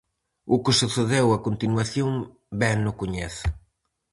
O 0.55 0.57
que 0.63 0.73
sucedeu 0.81 1.27
a 1.31 1.43
continuación 1.47 2.11
ben 2.61 2.79
o 2.91 2.93
coñecen. 3.01 3.51